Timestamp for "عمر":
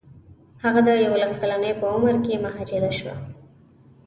1.95-2.15